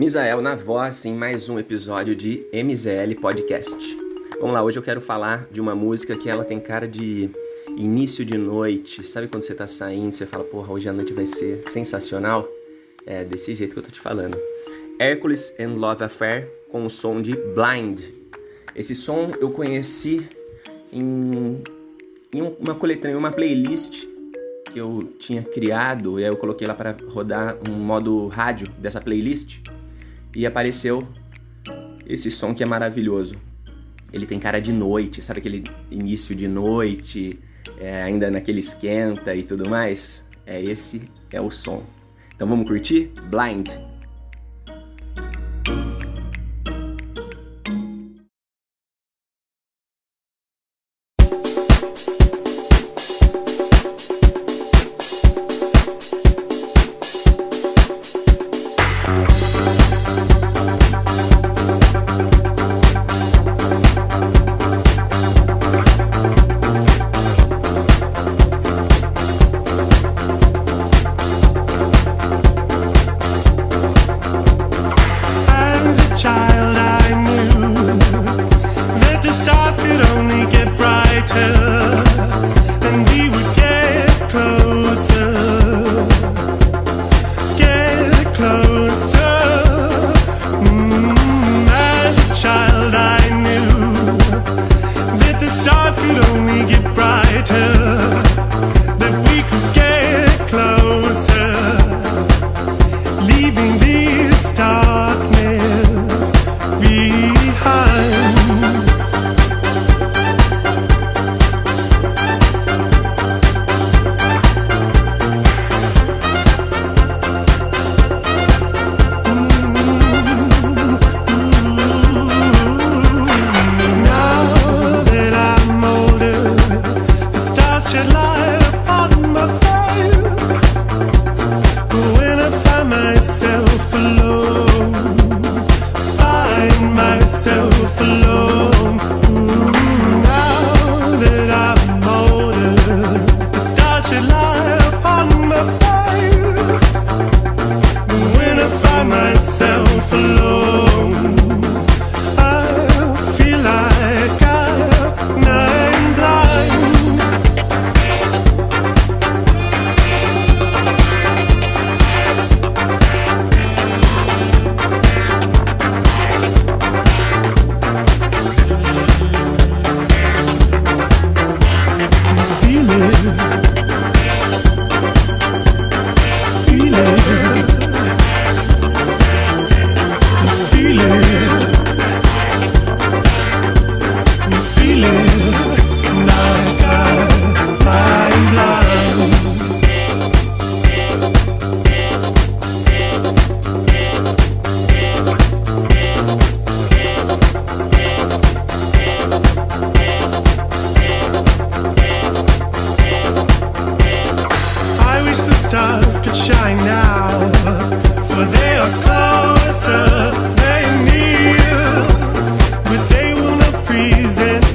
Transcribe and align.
Misael 0.00 0.40
na 0.40 0.54
voz 0.54 1.04
em 1.04 1.14
mais 1.14 1.50
um 1.50 1.58
episódio 1.58 2.16
de 2.16 2.46
MZL 2.54 3.20
Podcast. 3.20 3.76
Vamos 4.40 4.54
lá, 4.54 4.64
hoje 4.64 4.78
eu 4.78 4.82
quero 4.82 4.98
falar 4.98 5.46
de 5.52 5.60
uma 5.60 5.74
música 5.74 6.16
que 6.16 6.30
ela 6.30 6.42
tem 6.42 6.58
cara 6.58 6.88
de 6.88 7.28
início 7.76 8.24
de 8.24 8.38
noite. 8.38 9.06
Sabe 9.06 9.28
quando 9.28 9.42
você 9.42 9.54
tá 9.54 9.66
saindo, 9.66 10.10
você 10.10 10.24
fala, 10.24 10.42
porra, 10.42 10.72
hoje 10.72 10.88
a 10.88 10.92
noite 10.94 11.12
vai 11.12 11.26
ser 11.26 11.68
sensacional? 11.68 12.48
É 13.04 13.26
desse 13.26 13.54
jeito 13.54 13.74
que 13.74 13.78
eu 13.78 13.82
tô 13.82 13.90
te 13.90 14.00
falando. 14.00 14.38
Hercules 14.98 15.54
and 15.60 15.74
Love 15.74 16.04
Affair 16.04 16.50
com 16.70 16.86
o 16.86 16.88
som 16.88 17.20
de 17.20 17.36
Blind. 17.36 18.00
Esse 18.74 18.94
som 18.94 19.32
eu 19.38 19.50
conheci 19.50 20.26
em, 20.90 21.62
em 22.32 22.40
uma 22.58 22.74
coletânea, 22.74 23.18
uma 23.18 23.32
playlist 23.32 24.06
que 24.72 24.78
eu 24.78 25.12
tinha 25.18 25.42
criado, 25.42 26.18
e 26.18 26.24
aí 26.24 26.30
eu 26.30 26.38
coloquei 26.38 26.66
lá 26.66 26.74
para 26.74 26.96
rodar 27.08 27.58
um 27.68 27.72
modo 27.72 28.28
rádio 28.28 28.66
dessa 28.78 28.98
playlist 28.98 29.60
e 30.34 30.46
apareceu 30.46 31.06
esse 32.06 32.30
som 32.30 32.54
que 32.54 32.62
é 32.62 32.66
maravilhoso. 32.66 33.34
Ele 34.12 34.26
tem 34.26 34.38
cara 34.38 34.60
de 34.60 34.72
noite, 34.72 35.22
sabe 35.22 35.40
aquele 35.40 35.64
início 35.90 36.34
de 36.34 36.48
noite, 36.48 37.38
é, 37.78 38.02
ainda 38.02 38.30
naquele 38.30 38.60
esquenta 38.60 39.34
e 39.34 39.42
tudo 39.42 39.68
mais? 39.68 40.24
É 40.44 40.60
esse 40.60 41.08
é 41.30 41.40
o 41.40 41.50
som. 41.50 41.84
Então 42.34 42.48
vamos 42.48 42.66
curtir? 42.66 43.12
Blind. 43.28 43.68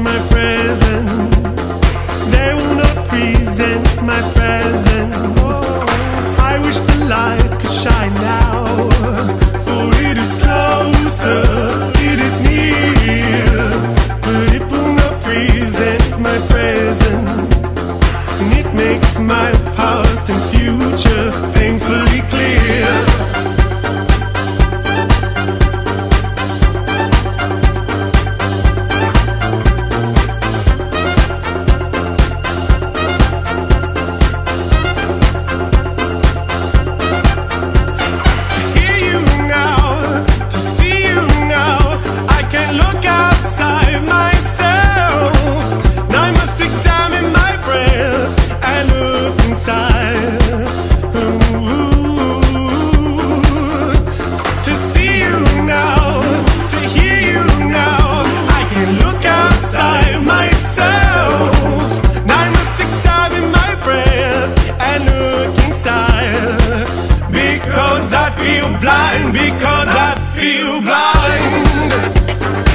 my 0.00 0.16
presence. 0.30 1.17
feel 68.44 68.68
blind 68.78 69.32
because 69.32 69.88
I 69.88 70.14
feel 70.38 70.80
blind. 70.80 72.67